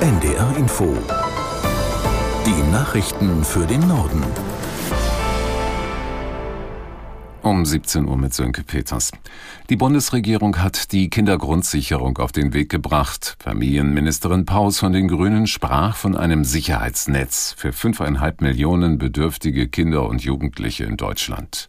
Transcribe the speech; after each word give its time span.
NDR 0.00 0.56
Info. 0.58 0.92
Die 2.44 2.72
Nachrichten 2.72 3.42
für 3.44 3.64
den 3.64 3.86
Norden. 3.88 4.22
Um 7.42 7.64
17 7.64 8.06
Uhr 8.06 8.16
mit 8.16 8.34
Sönke 8.34 8.62
Peters. 8.64 9.12
Die 9.70 9.76
Bundesregierung 9.76 10.62
hat 10.62 10.92
die 10.92 11.08
Kindergrundsicherung 11.08 12.18
auf 12.18 12.32
den 12.32 12.52
Weg 12.52 12.68
gebracht. 12.70 13.36
Familienministerin 13.38 14.44
Paus 14.44 14.78
von 14.78 14.92
den 14.92 15.08
Grünen 15.08 15.46
sprach 15.46 15.96
von 15.96 16.16
einem 16.16 16.44
Sicherheitsnetz 16.44 17.54
für 17.56 17.72
fünfeinhalb 17.72 18.40
Millionen 18.40 18.98
bedürftige 18.98 19.68
Kinder 19.68 20.08
und 20.08 20.22
Jugendliche 20.22 20.84
in 20.84 20.96
Deutschland. 20.96 21.68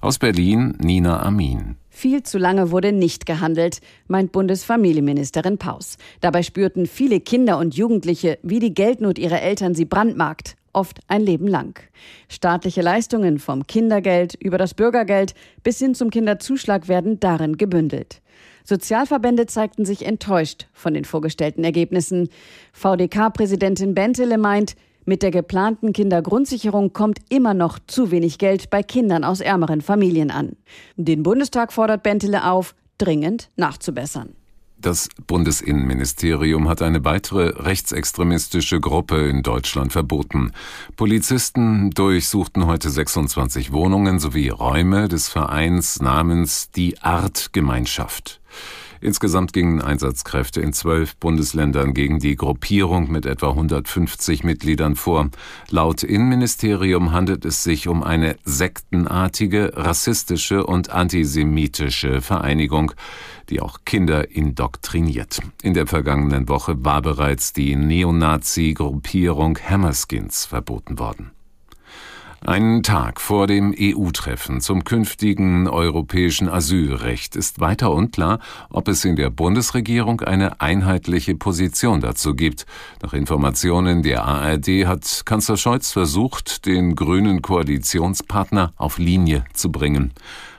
Aus 0.00 0.18
Berlin 0.18 0.74
Nina 0.78 1.22
Amin. 1.22 1.76
Viel 1.96 2.24
zu 2.24 2.38
lange 2.38 2.72
wurde 2.72 2.90
nicht 2.90 3.24
gehandelt, 3.24 3.78
meint 4.08 4.32
Bundesfamilienministerin 4.32 5.58
Paus. 5.58 5.96
Dabei 6.20 6.42
spürten 6.42 6.86
viele 6.86 7.20
Kinder 7.20 7.56
und 7.56 7.76
Jugendliche, 7.76 8.36
wie 8.42 8.58
die 8.58 8.74
Geldnot 8.74 9.16
ihrer 9.16 9.40
Eltern 9.40 9.76
sie 9.76 9.84
brandmarkt 9.84 10.56
oft 10.72 10.98
ein 11.06 11.22
Leben 11.22 11.46
lang. 11.46 11.80
Staatliche 12.28 12.82
Leistungen 12.82 13.38
vom 13.38 13.64
Kindergeld 13.68 14.34
über 14.34 14.58
das 14.58 14.74
Bürgergeld 14.74 15.34
bis 15.62 15.78
hin 15.78 15.94
zum 15.94 16.10
Kinderzuschlag 16.10 16.88
werden 16.88 17.20
darin 17.20 17.58
gebündelt. 17.58 18.20
Sozialverbände 18.64 19.46
zeigten 19.46 19.84
sich 19.84 20.04
enttäuscht 20.04 20.66
von 20.72 20.94
den 20.94 21.04
vorgestellten 21.04 21.62
Ergebnissen. 21.62 22.28
VDK-Präsidentin 22.72 23.94
Bentele 23.94 24.36
meint, 24.36 24.74
mit 25.04 25.22
der 25.22 25.30
geplanten 25.30 25.92
Kindergrundsicherung 25.92 26.92
kommt 26.92 27.18
immer 27.28 27.54
noch 27.54 27.78
zu 27.86 28.10
wenig 28.10 28.38
Geld 28.38 28.70
bei 28.70 28.82
Kindern 28.82 29.24
aus 29.24 29.40
ärmeren 29.40 29.80
Familien 29.80 30.30
an. 30.30 30.56
Den 30.96 31.22
Bundestag 31.22 31.72
fordert 31.72 32.02
Bentele 32.02 32.50
auf, 32.50 32.74
dringend 32.98 33.50
nachzubessern. 33.56 34.34
Das 34.84 35.08
Bundesinnenministerium 35.26 36.68
hat 36.68 36.82
eine 36.82 37.06
weitere 37.06 37.54
rechtsextremistische 37.56 38.80
Gruppe 38.80 39.28
in 39.30 39.42
Deutschland 39.42 39.92
verboten. 39.92 40.52
Polizisten 40.96 41.90
durchsuchten 41.90 42.66
heute 42.66 42.90
26 42.90 43.72
Wohnungen 43.72 44.18
sowie 44.18 44.50
Räume 44.50 45.08
des 45.08 45.30
Vereins 45.30 46.02
namens 46.02 46.70
Die 46.70 47.00
Art 47.00 47.54
Gemeinschaft. 47.54 48.42
Insgesamt 49.00 49.52
gingen 49.52 49.80
Einsatzkräfte 49.80 50.60
in 50.60 50.72
zwölf 50.72 51.16
Bundesländern 51.16 51.94
gegen 51.94 52.18
die 52.18 52.36
Gruppierung 52.36 53.10
mit 53.10 53.26
etwa 53.26 53.50
150 53.50 54.44
Mitgliedern 54.44 54.96
vor. 54.96 55.30
Laut 55.70 56.02
Innenministerium 56.02 57.12
handelt 57.12 57.44
es 57.44 57.62
sich 57.62 57.88
um 57.88 58.02
eine 58.02 58.36
sektenartige, 58.44 59.72
rassistische 59.76 60.64
und 60.64 60.90
antisemitische 60.90 62.20
Vereinigung, 62.20 62.92
die 63.50 63.60
auch 63.60 63.80
Kinder 63.84 64.30
indoktriniert. 64.30 65.40
In 65.62 65.74
der 65.74 65.86
vergangenen 65.86 66.48
Woche 66.48 66.84
war 66.84 67.02
bereits 67.02 67.52
die 67.52 67.76
Neonazi-Gruppierung 67.76 69.58
Hammerskins 69.58 70.46
verboten 70.46 70.98
worden. 70.98 71.30
Einen 72.46 72.82
Tag 72.82 73.22
vor 73.22 73.46
dem 73.46 73.74
EU-Treffen 73.74 74.60
zum 74.60 74.84
künftigen 74.84 75.66
europäischen 75.66 76.50
Asylrecht 76.50 77.36
ist 77.36 77.58
weiter 77.58 77.90
unklar, 77.90 78.38
ob 78.68 78.88
es 78.88 79.02
in 79.06 79.16
der 79.16 79.30
Bundesregierung 79.30 80.20
eine 80.20 80.60
einheitliche 80.60 81.36
Position 81.36 82.02
dazu 82.02 82.34
gibt. 82.34 82.66
Nach 83.02 83.14
Informationen 83.14 84.02
der 84.02 84.26
ARD 84.26 84.84
hat 84.86 85.22
Kanzler 85.24 85.56
Scholz 85.56 85.90
versucht, 85.90 86.66
den 86.66 86.94
grünen 86.96 87.40
Koalitionspartner 87.40 88.74
auf 88.76 88.98
Linie 88.98 89.44
zu 89.54 89.72
bringen. 89.72 90.12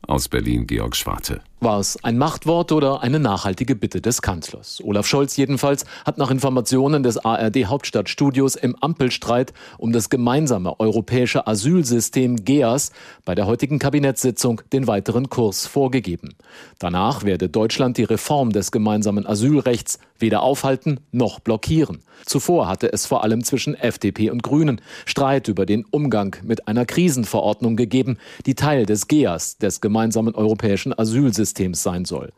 Aus 0.00 0.28
Berlin 0.28 0.66
Georg 0.66 0.96
Schwarte. 0.96 1.42
War 1.58 1.80
es 1.80 1.96
ein 2.04 2.18
Machtwort 2.18 2.70
oder 2.70 3.02
eine 3.02 3.18
nachhaltige 3.18 3.76
Bitte 3.76 4.02
des 4.02 4.20
Kanzlers? 4.20 4.82
Olaf 4.84 5.06
Scholz 5.06 5.38
jedenfalls 5.38 5.86
hat 6.04 6.18
nach 6.18 6.30
Informationen 6.30 7.02
des 7.02 7.16
ARD 7.16 7.64
Hauptstadtstudios 7.64 8.56
im 8.56 8.76
Ampelstreit 8.82 9.54
um 9.78 9.90
das 9.90 10.10
gemeinsame 10.10 10.78
europäische 10.78 11.46
Asylsystem 11.46 12.44
GEAS 12.44 12.92
bei 13.24 13.34
der 13.34 13.46
heutigen 13.46 13.78
Kabinettssitzung 13.78 14.60
den 14.70 14.86
weiteren 14.86 15.30
Kurs 15.30 15.66
vorgegeben. 15.66 16.34
Danach 16.78 17.24
werde 17.24 17.48
Deutschland 17.48 17.96
die 17.96 18.04
Reform 18.04 18.50
des 18.52 18.70
gemeinsamen 18.70 19.26
Asylrechts 19.26 19.98
weder 20.18 20.42
aufhalten 20.42 21.00
noch 21.10 21.40
blockieren. 21.40 22.02
Zuvor 22.24 22.68
hatte 22.68 22.92
es 22.92 23.06
vor 23.06 23.22
allem 23.22 23.44
zwischen 23.44 23.74
FDP 23.74 24.30
und 24.30 24.42
Grünen 24.42 24.80
Streit 25.04 25.48
über 25.48 25.66
den 25.66 25.84
Umgang 25.90 26.36
mit 26.42 26.66
einer 26.68 26.86
Krisenverordnung 26.86 27.76
gegeben, 27.76 28.16
die 28.46 28.54
Teil 28.54 28.86
des 28.86 29.06
GEAS, 29.06 29.58
des 29.58 29.82
gemeinsamen 29.82 30.34
europäischen 30.34 30.98
Asylsystems 30.98 31.45
Systems 31.46 31.82
sein 31.82 32.04
soll. 32.04 32.32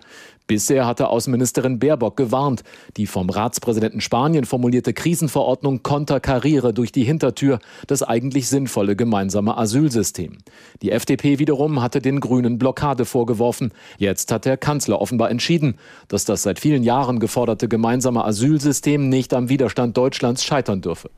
Bisher 0.46 0.86
hatte 0.86 1.08
Außenministerin 1.08 1.78
Baerbock 1.78 2.16
gewarnt, 2.16 2.62
die 2.96 3.06
vom 3.06 3.28
Ratspräsidenten 3.28 4.00
Spanien 4.00 4.44
formulierte 4.44 4.94
Krisenverordnung 4.94 5.82
konterkariere 5.82 6.72
durch 6.72 6.90
die 6.90 7.04
Hintertür 7.04 7.58
das 7.86 8.02
eigentlich 8.02 8.48
sinnvolle 8.48 8.96
gemeinsame 8.96 9.58
Asylsystem. 9.58 10.38
Die 10.80 10.90
FDP 10.90 11.38
wiederum 11.38 11.82
hatte 11.82 12.00
den 12.00 12.20
Grünen 12.20 12.58
Blockade 12.58 13.04
vorgeworfen. 13.04 13.72
Jetzt 13.98 14.32
hat 14.32 14.46
der 14.46 14.56
Kanzler 14.56 15.02
offenbar 15.02 15.30
entschieden, 15.30 15.74
dass 16.08 16.24
das 16.24 16.42
seit 16.44 16.58
vielen 16.58 16.82
Jahren 16.82 17.20
geforderte 17.20 17.68
gemeinsame 17.68 18.24
Asylsystem 18.24 19.10
nicht 19.10 19.34
am 19.34 19.50
Widerstand 19.50 19.98
Deutschlands 19.98 20.44
scheitern 20.44 20.80
dürfe. 20.80 21.10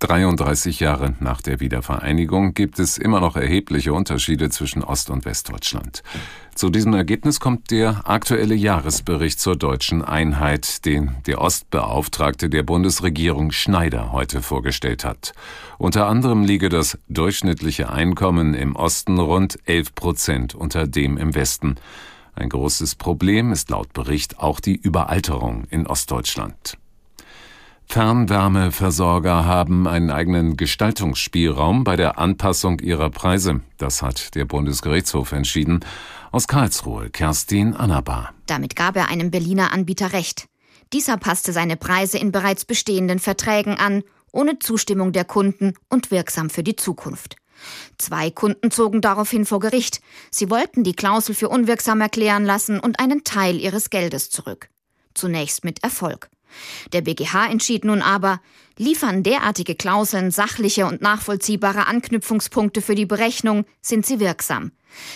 33 0.00 0.78
Jahre 0.78 1.14
nach 1.18 1.42
der 1.42 1.58
Wiedervereinigung 1.58 2.54
gibt 2.54 2.78
es 2.78 2.98
immer 2.98 3.20
noch 3.20 3.34
erhebliche 3.34 3.92
Unterschiede 3.92 4.48
zwischen 4.48 4.84
Ost- 4.84 5.10
und 5.10 5.24
Westdeutschland. 5.24 6.02
Zu 6.54 6.70
diesem 6.70 6.94
Ergebnis 6.94 7.40
kommt 7.40 7.70
der 7.70 8.08
aktuelle 8.08 8.54
Jahresbericht 8.54 9.40
zur 9.40 9.56
deutschen 9.56 10.02
Einheit, 10.02 10.84
den 10.84 11.16
der 11.26 11.40
Ostbeauftragte 11.40 12.48
der 12.48 12.62
Bundesregierung 12.62 13.50
Schneider 13.50 14.12
heute 14.12 14.40
vorgestellt 14.40 15.04
hat. 15.04 15.32
Unter 15.78 16.06
anderem 16.06 16.44
liege 16.44 16.68
das 16.68 16.98
durchschnittliche 17.08 17.90
Einkommen 17.90 18.54
im 18.54 18.76
Osten 18.76 19.18
rund 19.18 19.58
11 19.66 19.94
Prozent 19.94 20.54
unter 20.54 20.86
dem 20.86 21.16
im 21.16 21.34
Westen. 21.34 21.74
Ein 22.34 22.50
großes 22.50 22.94
Problem 22.94 23.50
ist 23.50 23.70
laut 23.70 23.92
Bericht 23.92 24.38
auch 24.38 24.60
die 24.60 24.76
Überalterung 24.76 25.64
in 25.70 25.88
Ostdeutschland. 25.88 26.78
Fernwärmeversorger 27.90 29.46
haben 29.46 29.88
einen 29.88 30.10
eigenen 30.10 30.58
Gestaltungsspielraum 30.58 31.84
bei 31.84 31.96
der 31.96 32.18
Anpassung 32.18 32.80
ihrer 32.80 33.08
Preise. 33.08 33.62
Das 33.78 34.02
hat 34.02 34.34
der 34.34 34.44
Bundesgerichtshof 34.44 35.32
entschieden. 35.32 35.80
Aus 36.30 36.46
Karlsruhe, 36.48 37.08
Kerstin 37.08 37.74
Annabar. 37.74 38.34
Damit 38.46 38.76
gab 38.76 38.96
er 38.96 39.08
einem 39.08 39.30
Berliner 39.30 39.72
Anbieter 39.72 40.12
Recht. 40.12 40.48
Dieser 40.92 41.16
passte 41.16 41.52
seine 41.52 41.78
Preise 41.78 42.18
in 42.18 42.30
bereits 42.30 42.66
bestehenden 42.66 43.18
Verträgen 43.18 43.78
an, 43.78 44.02
ohne 44.32 44.58
Zustimmung 44.58 45.12
der 45.12 45.24
Kunden 45.24 45.72
und 45.88 46.10
wirksam 46.10 46.50
für 46.50 46.62
die 46.62 46.76
Zukunft. 46.76 47.36
Zwei 47.96 48.30
Kunden 48.30 48.70
zogen 48.70 49.00
daraufhin 49.00 49.46
vor 49.46 49.60
Gericht. 49.60 50.00
Sie 50.30 50.50
wollten 50.50 50.84
die 50.84 50.94
Klausel 50.94 51.34
für 51.34 51.48
unwirksam 51.48 52.02
erklären 52.02 52.44
lassen 52.44 52.80
und 52.80 53.00
einen 53.00 53.24
Teil 53.24 53.58
ihres 53.58 53.88
Geldes 53.88 54.28
zurück. 54.28 54.68
Zunächst 55.14 55.64
mit 55.64 55.82
Erfolg. 55.82 56.28
Der 56.92 57.02
BGH 57.02 57.50
entschied 57.50 57.84
nun 57.84 58.02
aber, 58.02 58.40
liefern 58.76 59.22
derartige 59.22 59.74
Klauseln 59.74 60.30
sachliche 60.30 60.86
und 60.86 61.02
nachvollziehbare 61.02 61.86
Anknüpfungspunkte 61.86 62.82
für 62.82 62.94
die 62.94 63.06
Berechnung, 63.06 63.64
sind 63.80 64.06
sie 64.06 64.20
wirksam. 64.20 64.72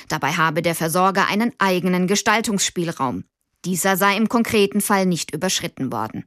Dabei 0.08 0.32
habe 0.32 0.62
der 0.62 0.74
Versorger 0.74 1.28
einen 1.28 1.52
eigenen 1.58 2.06
Gestaltungsspielraum. 2.06 3.24
Dieser 3.64 3.96
sei 3.96 4.16
im 4.16 4.28
konkreten 4.28 4.80
Fall 4.80 5.06
nicht 5.06 5.32
überschritten 5.32 5.92
worden. 5.92 6.24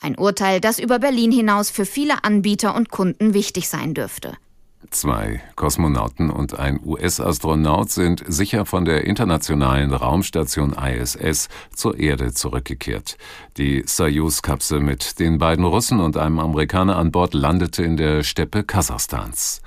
Ein 0.00 0.18
Urteil, 0.18 0.60
das 0.60 0.78
über 0.78 0.98
Berlin 0.98 1.30
hinaus 1.30 1.70
für 1.70 1.86
viele 1.86 2.24
Anbieter 2.24 2.74
und 2.74 2.90
Kunden 2.90 3.34
wichtig 3.34 3.68
sein 3.68 3.94
dürfte. 3.94 4.36
Zwei 4.90 5.40
Kosmonauten 5.56 6.30
und 6.30 6.58
ein 6.58 6.80
US-Astronaut 6.84 7.90
sind 7.90 8.22
sicher 8.26 8.66
von 8.66 8.84
der 8.84 9.04
internationalen 9.04 9.92
Raumstation 9.92 10.74
ISS 10.74 11.48
zur 11.74 11.98
Erde 11.98 12.32
zurückgekehrt. 12.34 13.16
Die 13.56 13.84
Soyuz-Kapsel 13.86 14.80
mit 14.80 15.18
den 15.18 15.38
beiden 15.38 15.64
Russen 15.64 16.00
und 16.00 16.16
einem 16.16 16.38
Amerikaner 16.38 16.96
an 16.96 17.10
Bord 17.10 17.32
landete 17.32 17.82
in 17.82 17.96
der 17.96 18.22
Steppe 18.22 18.64
Kasachstans. 18.64 19.62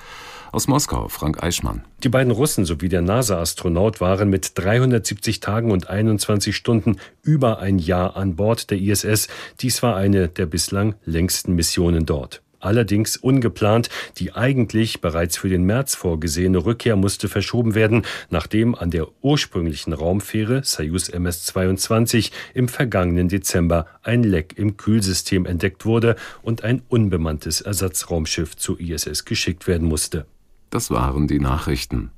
Aus 0.52 0.68
Moskau, 0.68 1.10
Frank 1.10 1.44
Eichmann. 1.44 1.84
Die 2.04 2.10
beiden 2.10 2.32
Russen 2.32 2.64
sowie 2.64 2.88
der 2.88 3.02
NASA-Astronaut 3.02 4.00
waren 4.00 4.30
mit 4.30 4.52
370 4.56 5.42
Tagen 5.42 5.72
und 5.72 5.90
21 5.90 6.56
Stunden 6.56 6.98
über 7.24 7.60
ein 7.60 7.78
Jahr 7.78 8.16
an 8.16 8.36
Bord 8.36 8.70
der 8.70 8.78
ISS. 8.78 9.28
Dies 9.60 9.84
war 9.84 9.98
eine 9.98 10.30
der 10.30 10.46
bislang 10.46 10.96
längsten 11.04 11.56
Missionen 11.56 12.06
dort 12.06 12.42
allerdings 12.60 13.18
ungeplant. 13.18 13.90
Die 14.18 14.34
eigentlich 14.34 15.02
bereits 15.02 15.38
für 15.38 15.50
den 15.50 15.64
März 15.64 15.96
vorgesehene 15.96 16.66
Rückkehr 16.66 16.96
musste 16.96 17.28
verschoben 17.28 17.76
werden, 17.76 18.04
nachdem 18.30 18.76
an 18.76 18.92
der 18.92 19.08
ursprünglichen 19.22 19.94
Raumfähre 19.94 20.64
Soyuz 20.64 21.10
MS-22 21.10 22.32
im 22.54 22.68
vergangenen 22.68 23.30
Dezember 23.30 23.88
ein 24.04 24.24
Leck 24.24 24.58
im 24.58 24.78
Kühlsystem 24.78 25.46
entdeckt 25.46 25.86
wurde 25.86 26.16
und 26.42 26.64
ein 26.64 26.82
unbemanntes 26.88 27.62
Ersatzraumschiff 27.62 28.56
zur 28.56 28.80
ISS 28.80 29.26
geschickt 29.26 29.68
werden 29.68 29.88
musste. 29.88 30.26
Das 30.70 30.92
waren 30.92 31.28
die 31.28 31.40
Nachrichten. 31.40 32.12